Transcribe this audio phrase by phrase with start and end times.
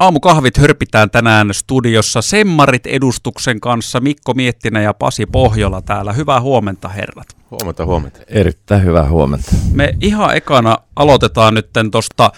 [0.00, 6.12] Aamukahvit hörpitään tänään studiossa Semmarit edustuksen kanssa Mikko Miettinen ja Pasi Pohjola täällä.
[6.12, 7.26] Hyvää huomenta herrat.
[7.50, 8.20] Huomenta, huomenta.
[8.28, 9.52] Erittäin hyvää huomenta.
[9.72, 12.32] Me ihan ekana aloitetaan nyt tuosta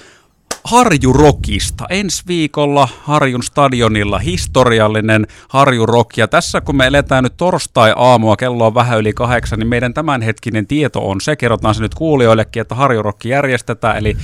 [0.65, 1.85] Harjurokista.
[1.91, 6.17] Ensi viikolla Harjun stadionilla historiallinen Harjurok.
[6.17, 10.67] Ja tässä kun me eletään nyt torstai-aamua, kello on vähän yli kahdeksan, niin meidän tämänhetkinen
[10.67, 14.17] tieto on se, kerrotaan se nyt kuulijoillekin, että Harjurokki järjestetään, eli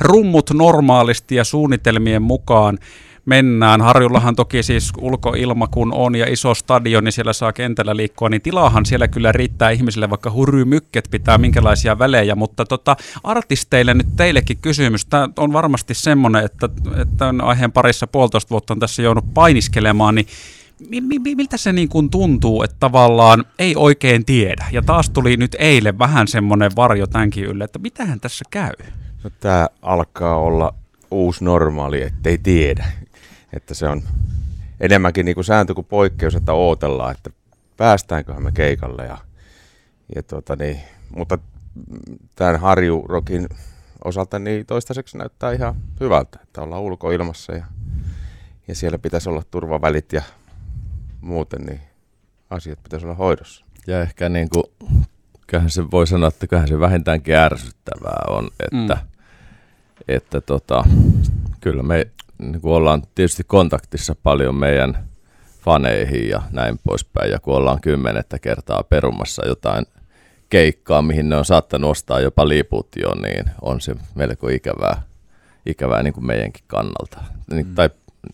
[0.00, 2.78] rummut normaalisti ja suunnitelmien mukaan
[3.28, 3.80] mennään.
[3.80, 8.42] Harjullahan toki siis ulkoilma kun on ja iso stadion, niin siellä saa kentällä liikkua, niin
[8.42, 14.58] tilahan siellä kyllä riittää ihmisille, vaikka hurrymykket pitää minkälaisia välejä, mutta tota, artisteille nyt teillekin
[14.58, 15.06] kysymys.
[15.06, 16.68] Tämä on varmasti semmoinen, että,
[17.00, 20.26] että aiheen parissa puolitoista vuotta on tässä joudut painiskelemaan, niin
[21.36, 24.66] miltä se niin kuin tuntuu, että tavallaan ei oikein tiedä?
[24.72, 28.72] Ja taas tuli nyt eilen vähän semmoinen varjo tämänkin ylle, että mitähän tässä käy?
[29.24, 30.74] No, tämä alkaa olla
[31.10, 32.84] uusi normaali, ettei tiedä
[33.52, 34.02] että se on
[34.80, 37.30] enemmänkin niin kuin sääntö kuin poikkeus, että odotellaan, että
[37.76, 39.04] päästäänköhän me keikalle.
[39.04, 39.18] Ja,
[40.14, 40.80] ja tuota niin,
[41.16, 41.38] mutta
[42.36, 43.48] tämän Harjurokin
[44.04, 47.64] osalta niin toistaiseksi näyttää ihan hyvältä, että ollaan ulkoilmassa ja,
[48.68, 50.22] ja siellä pitäisi olla turvavälit ja
[51.20, 51.80] muuten niin
[52.50, 53.64] asiat pitäisi olla hoidossa.
[53.86, 54.64] Ja ehkä niin kuin,
[55.46, 59.07] kyllähän se voi sanoa, että kyllähän se vähintäänkin ärsyttävää on, että, mm.
[60.08, 60.84] Että tota,
[61.60, 62.06] kyllä me
[62.38, 65.08] niin kuin ollaan tietysti kontaktissa paljon meidän
[65.64, 69.86] faneihin ja näin poispäin, ja kun ollaan kymmenettä kertaa perumassa jotain
[70.50, 75.02] keikkaa, mihin ne on saattanut ostaa jopa liput jo, niin on se melko ikävää,
[75.66, 77.20] ikävää niin kuin meidänkin kannalta.
[77.50, 77.74] Niin, mm.
[77.74, 77.90] Tai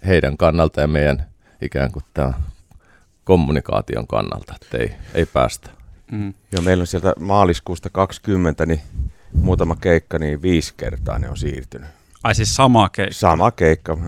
[0.07, 1.27] heidän kannalta ja meidän
[1.63, 2.35] ikään kuin tämän
[3.25, 5.71] kommunikaation kannalta, että ei, ei päästä.
[6.13, 6.35] Mm.
[6.53, 8.81] Joo, meillä on sieltä maaliskuusta 20, niin
[9.35, 11.89] muutama keikka, niin viisi kertaa ne on siirtynyt.
[12.23, 13.15] Ai siis sama keikka?
[13.15, 13.99] Sama keikka.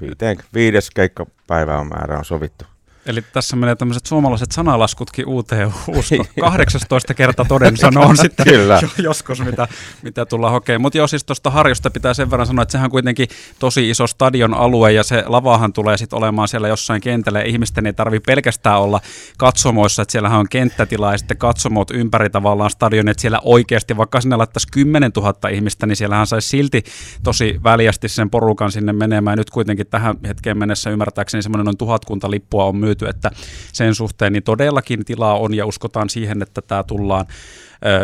[0.00, 2.64] Viiteen, viides keikkapäivä on määrä on sovittu.
[3.06, 6.24] Eli tässä menee tämmöiset suomalaiset sanalaskutkin uuteen usko.
[6.40, 8.80] 18 kerta toden sanoo on sitten Kyllä.
[8.98, 9.68] joskus, mitä,
[10.02, 10.82] mitä tullaan hokemaan.
[10.82, 14.06] Mutta joo, siis tuosta Harjosta pitää sen verran sanoa, että sehän on kuitenkin tosi iso
[14.06, 18.20] stadion alue ja se lavahan tulee sitten olemaan siellä jossain kentällä ja ihmisten ei tarvi
[18.20, 19.00] pelkästään olla
[19.38, 24.20] katsomoissa, että siellähän on kenttätila ja sitten katsomot ympäri tavallaan stadion, että siellä oikeasti vaikka
[24.20, 26.84] sinne laittaisi 10 000 ihmistä, niin siellähän saisi silti
[27.22, 29.38] tosi väljästi sen porukan sinne menemään.
[29.38, 33.30] Nyt kuitenkin tähän hetkeen mennessä ymmärtääkseni semmoinen noin tuhatkunta lippua on myyty, että
[33.72, 37.26] sen suhteen niin todellakin tilaa on ja uskotaan siihen, että tämä tullaan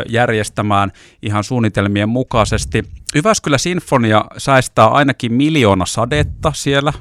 [0.09, 2.85] järjestämään ihan suunnitelmien mukaisesti.
[3.15, 6.93] Jyväskylä Sinfonia säästää ainakin miljoona sadetta siellä.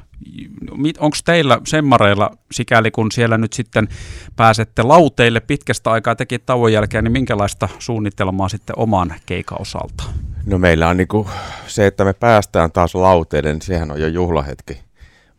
[0.98, 3.88] Onko teillä semmareilla, sikäli kun siellä nyt sitten
[4.36, 10.04] pääsette lauteille pitkästä aikaa teki tauon jälkeen, niin minkälaista suunnitelmaa sitten oman keikan osalta?
[10.46, 11.28] No meillä on niinku
[11.66, 14.80] se, että me päästään taas lauteille, niin sehän on jo juhlahetki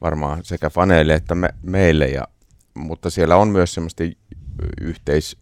[0.02, 2.06] varmaan sekä faneille että me, meille.
[2.06, 2.28] Ja
[2.74, 4.04] mutta siellä on myös semmoista
[4.82, 5.38] yhteis,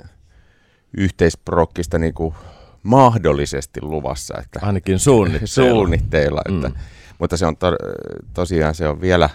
[0.98, 2.36] yhteisprokkista niin kuin
[2.84, 4.38] mahdollisesti luvassa.
[4.42, 5.72] Että Ainakin suunnitteilla.
[5.72, 6.76] suunnitteilla että, mm.
[7.20, 7.76] Mutta se on to,
[8.34, 9.30] tosiaan se on vielä,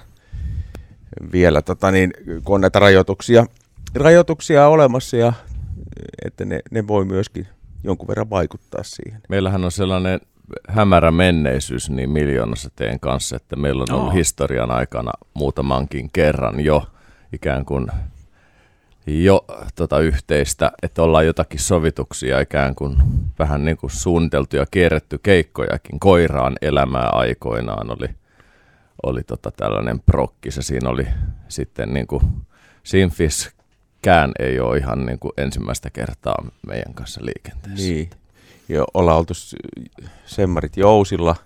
[1.33, 2.13] vielä tota niin,
[2.45, 3.47] kun on näitä rajoituksia,
[3.95, 5.33] rajoituksia olemassa ja
[6.25, 7.49] että ne, ne voi myöskin
[7.85, 9.21] jonkun verran vaikuttaa siihen.
[9.29, 10.21] Meillähän on sellainen
[10.69, 14.15] hämärä menneisyys niin miljoonassa teen kanssa, että meillä on ollut oh.
[14.15, 16.87] historian aikana muutamankin kerran jo
[17.33, 17.87] ikään kuin
[19.07, 19.45] jo
[19.75, 22.97] tota yhteistä, että ollaan jotakin sovituksia ikään kuin
[23.39, 26.01] vähän niin kuin suunniteltu ja kierretty keikkojakin.
[26.01, 28.09] Koiraan elämää aikoinaan oli,
[29.03, 31.07] oli tota tällainen prokki, se siinä oli
[31.49, 32.23] sitten niin kuin
[32.83, 37.89] Sinfiskään ei ole ihan niin kuin ensimmäistä kertaa meidän kanssa liikenteessä.
[37.89, 38.11] Niin,
[38.69, 39.35] jo ollaan oltu
[40.27, 41.37] semmarit jousilla.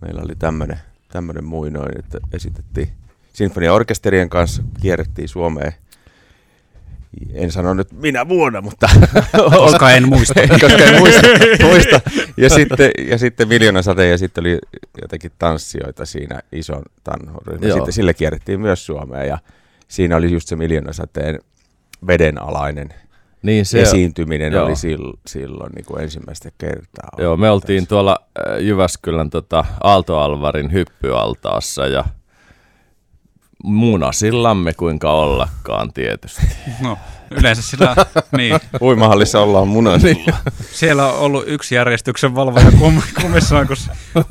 [0.00, 0.34] Meillä oli
[1.08, 2.88] tämmöinen muinoin, että esitettiin
[3.40, 5.72] sinfoniaorkesterien kanssa kierrettiin Suomeen.
[7.34, 8.88] En sano nyt minä vuonna, mutta...
[9.56, 10.40] Koska en muista.
[10.60, 11.28] Koska en muista.
[11.66, 12.00] muista.
[12.36, 14.58] Ja, sitten, ja sitten Miljoona sate ja sitten oli
[15.02, 17.72] jotenkin tanssijoita siinä ison tanhuryhmän.
[17.72, 19.38] Sitten sille kierrettiin myös Suomeen ja
[19.88, 21.38] siinä oli just se Miljoona sateen
[22.06, 22.88] vedenalainen
[23.42, 24.66] niin se esiintyminen joo.
[24.66, 27.10] oli silloin, silloin niin kuin ensimmäistä kertaa.
[27.18, 32.04] Joo, me oltiin tuolla äh, Jyväskylän tota, Aalto-Alvarin hyppyaltaassa ja
[33.64, 36.42] munasillamme kuinka ollakaan tietysti.
[36.80, 36.98] No,
[37.30, 37.96] yleensä sillä,
[38.36, 38.60] niin.
[38.82, 40.12] Uimahallissa ollaan munasilla.
[40.24, 40.34] Niin.
[40.72, 42.72] Siellä on ollut yksi järjestyksen valvoja
[43.20, 43.76] kummissaan, kun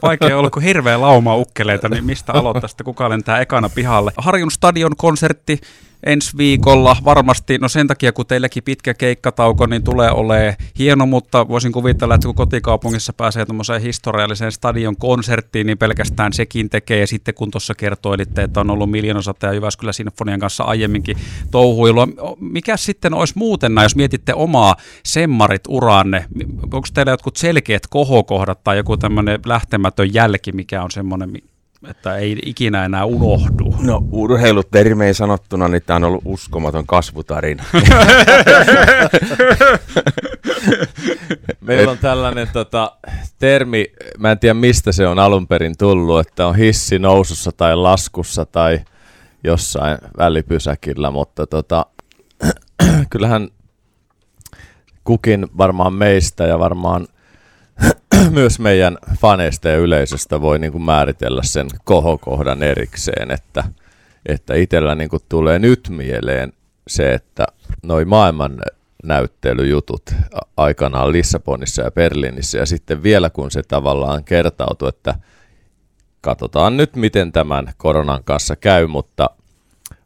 [0.02, 4.12] vaikea ollut kuin hirveä lauma ukkeleita, niin mistä aloittaa sitten kuka lentää ekana pihalle.
[4.18, 5.62] Harjun stadion konsertti
[6.04, 11.48] ensi viikolla varmasti, no sen takia kun teilläkin pitkä keikkatauko, niin tulee olemaan hieno, mutta
[11.48, 17.00] voisin kuvitella, että kun kotikaupungissa pääsee tuommoiseen historialliseen stadion konserttiin, niin pelkästään sekin tekee.
[17.00, 21.18] Ja sitten kun tuossa kertoilitte, että on ollut miljoonasata ja Jyväskylä Sinfonian kanssa aiemminkin
[21.52, 22.08] touhuilua.
[22.40, 26.26] Mikä sitten olisi muuten, jos mietitte omaa semmarit uraanne,
[26.64, 31.34] onko teillä jotkut selkeät kohokohdat tai joku tämmöinen lähtemätön jälki, mikä on semmoinen,
[31.88, 33.76] että ei ikinä enää unohdu.
[33.80, 37.64] No urheilutermeen sanottuna, niin tämä on ollut uskomaton kasvutarina.
[41.62, 42.92] Meillä on tällainen tota,
[43.40, 43.86] termi,
[44.18, 48.46] mä en tiedä mistä se on alun perin tullut, että on hissi nousussa tai laskussa
[48.46, 48.80] tai
[49.44, 51.86] jossain välipysäkillä, mutta tota,
[53.10, 53.50] kyllähän
[55.04, 57.08] kukin varmaan meistä ja varmaan–
[58.30, 63.64] myös meidän faneista ja yleisöstä voi niin kuin määritellä sen kohokohdan erikseen, että,
[64.26, 66.54] että itsellä niin kuin tulee nyt mieleen
[66.88, 67.46] se, että
[67.84, 68.62] noi maailman
[69.04, 70.02] näyttelyjutut
[70.58, 75.16] aikanaan Lissabonissa ja Berliinissä ja sitten vielä kun se tavallaan kertautuu, että
[76.22, 79.30] katsotaan nyt miten tämän koronan kanssa käy, mutta,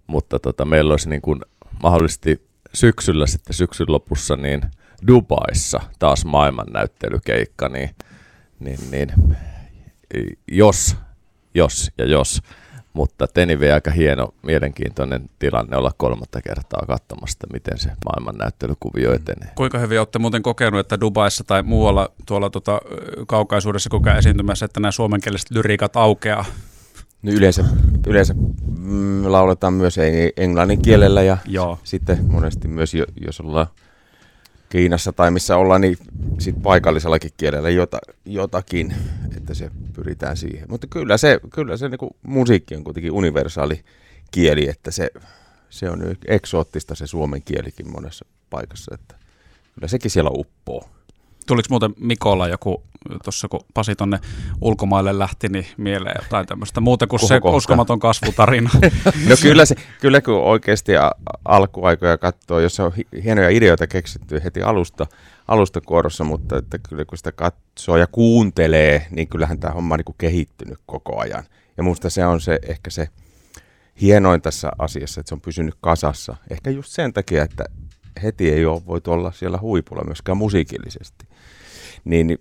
[0.07, 1.41] mutta tota, meillä olisi niin kuin
[1.83, 2.41] mahdollisesti
[2.73, 4.61] syksyllä sitten syksyn lopussa niin–
[5.07, 7.89] Dubaissa taas maailmannäyttelykeikka, niin,
[8.59, 9.13] niin, niin
[10.47, 10.95] jos,
[11.53, 12.41] jos ja jos,
[12.93, 19.49] mutta Tenive aika hieno, mielenkiintoinen tilanne olla kolmatta kertaa katsomasta, miten se maailmannäyttelykuvio etenee.
[19.55, 22.81] Kuinka hyvin olette muuten kokenut, että Dubaissa tai muualla tuolla tota,
[23.27, 26.45] kaukaisuudessa koko esiintymässä, että nämä suomenkieliset lyriikat aukeaa?
[27.21, 27.65] No yleensä,
[28.07, 28.35] yleensä
[28.77, 29.95] mm, lauletaan myös
[30.37, 31.79] englannin kielellä ja Joo.
[31.83, 32.93] sitten monesti myös,
[33.25, 33.67] jos ollaan
[34.73, 35.97] Kiinassa tai missä ollaan, niin
[36.39, 38.93] sit paikallisellakin kielellä jota, jotakin,
[39.37, 40.65] että se pyritään siihen.
[40.69, 43.83] Mutta kyllä se, kyllä se niin musiikki on kuitenkin universaali
[44.31, 45.09] kieli, että se,
[45.69, 49.15] se on eksoottista se suomen kielikin monessa paikassa, että
[49.75, 50.89] kyllä sekin siellä uppoo.
[51.47, 52.83] Tuliko muuten Mikolla joku,
[53.23, 54.19] tuossa kun Pasi tonne
[54.61, 58.69] ulkomaille lähti, niin mieleen jotain tämmöistä muuta kuin se uskomaton kasvutarina?
[59.29, 60.91] no kyllä, se, kyllä kun oikeasti
[61.45, 62.91] alkuaikoja katsoo, jos on
[63.23, 65.07] hienoja ideoita keksitty heti alusta,
[65.47, 70.15] alustakuorossa, mutta että kyllä kun sitä katsoo ja kuuntelee, niin kyllähän tämä homma on niin
[70.17, 71.43] kehittynyt koko ajan.
[71.77, 73.07] Ja minusta se on se ehkä se
[74.01, 76.35] hienoin tässä asiassa, että se on pysynyt kasassa.
[76.49, 77.65] Ehkä just sen takia, että
[78.23, 81.25] heti ei ole voitu olla siellä huipulla myöskään musiikillisesti
[82.05, 82.39] niin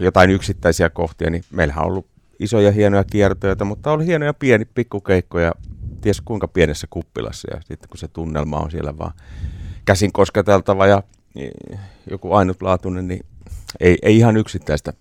[0.00, 2.06] jotain yksittäisiä kohtia, niin meillähän on ollut
[2.38, 5.52] isoja hienoja kiertoja, mutta ollut hienoja pieni pikkukeikkoja,
[6.00, 9.12] ties kuinka pienessä kuppilassa, ja sitten kun se tunnelma on siellä vaan
[9.84, 11.02] käsin kosketeltava ja
[11.34, 11.52] niin,
[12.10, 13.26] joku ainutlaatuinen, niin
[13.80, 14.92] ei, ei ihan yksittäistä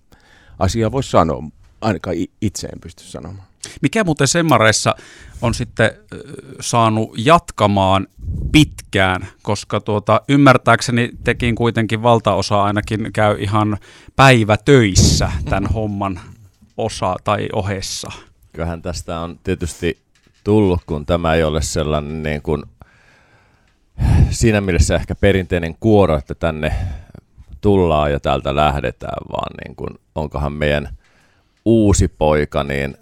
[0.59, 1.43] asiaa voi sanoa,
[1.81, 3.46] ainakaan itse en pysty sanomaan.
[3.81, 4.95] Mikä muuten Semmareissa
[5.41, 5.91] on sitten
[6.59, 8.07] saanut jatkamaan
[8.51, 13.77] pitkään, koska tuota, ymmärtääkseni tekin kuitenkin valtaosa ainakin käy ihan
[14.15, 16.19] päivätöissä tämän homman
[16.77, 18.11] osa tai ohessa.
[18.53, 19.97] Kyllähän tästä on tietysti
[20.43, 22.63] tullut, kun tämä ei ole sellainen niin kuin,
[24.29, 26.73] siinä mielessä ehkä perinteinen kuoro, että tänne
[27.61, 30.89] tullaan ja täältä lähdetään, vaan niin kuin, onkohan meidän
[31.65, 32.97] uusi poika, niin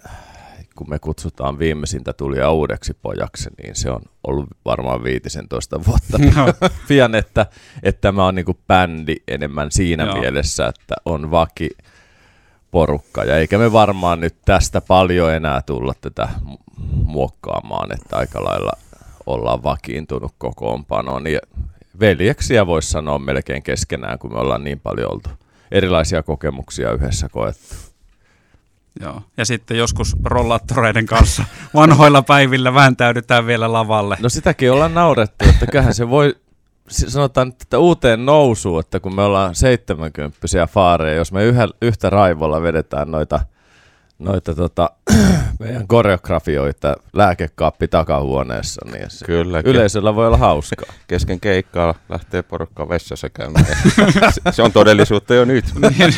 [0.75, 6.69] kun me kutsutaan viimeisintä tuli uudeksi pojaksi, niin se on ollut varmaan 15 vuotta no.
[6.88, 7.45] pian, että,
[7.83, 10.19] että tämä on niin kuin bändi enemmän siinä Joo.
[10.19, 11.69] mielessä, että on vaki
[12.72, 13.24] porukka.
[13.24, 16.30] Ja eikä me varmaan nyt tästä paljon enää tulla tätä
[17.06, 18.72] muokkaamaan, että aika lailla
[19.25, 21.27] ollaan vakiintunut kokoonpanoon.
[21.27, 21.39] Ja
[22.00, 25.29] veljeksiä voisi sanoa melkein keskenään, kun me ollaan niin paljon oltu
[25.72, 27.75] erilaisia kokemuksia yhdessä koettu.
[29.01, 29.21] Joo.
[29.37, 31.43] Ja sitten joskus rollaattoreiden kanssa
[31.75, 34.17] vanhoilla päivillä vääntäydytään vielä lavalle.
[34.21, 36.35] No sitäkin ollaan naurettu, että kyllähän se voi,
[36.87, 40.37] sanotaan että uuteen nousuun, että kun me ollaan 70
[40.67, 43.39] faareja, jos me yhä, yhtä raivolla vedetään noita–
[44.19, 44.89] noita tota,
[45.60, 50.93] meidän koreografioita lääkekaappi takahuoneessa, niin se Kyllä, yleisöllä voi olla hauskaa.
[51.07, 53.65] Kesken keikkaa lähtee porukka vessassa käymään.
[54.51, 55.65] se on todellisuutta jo nyt.
[55.75, 56.13] Niin,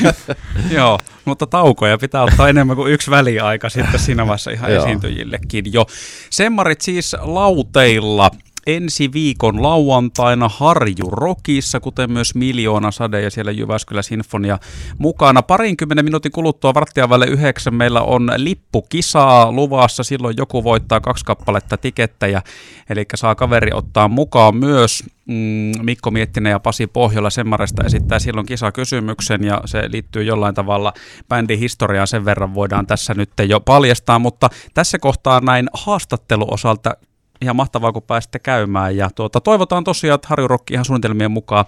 [0.70, 5.86] joo, mutta taukoja pitää ottaa enemmän kuin yksi väliaika sitten siinä vaiheessa ihan esiintyjillekin jo.
[6.30, 8.32] Semmarit siis lauteilla
[8.68, 14.60] ensi viikon lauantaina Harju Rokissa, kuten myös Miljoona Sade ja siellä Jyväskylä Sinfonia
[14.98, 15.42] mukana.
[15.42, 20.04] Parinkymmenen minuutin kuluttua varttia välle yhdeksän meillä on lippukisaa luvassa.
[20.04, 22.42] Silloin joku voittaa kaksi kappaletta tikettejä,
[22.90, 25.04] eli saa kaveri ottaa mukaan myös.
[25.26, 30.94] Mm, Mikko Miettinen ja Pasi Pohjola Semmaresta esittää silloin kisakysymyksen ja se liittyy jollain tavalla
[31.30, 36.96] bändin historiaan sen verran voidaan tässä nyt jo paljastaa, mutta tässä kohtaa näin haastatteluosalta
[37.41, 38.98] ihan mahtavaa, kun pääsitte käymään.
[38.98, 41.65] Ja tuota, toivotaan tosiaan, että Harju Rock ihan suunnitelmien mukaan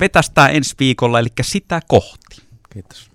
[0.00, 2.42] vetästää ensi viikolla, eli sitä kohti.
[2.72, 3.13] Kiitos.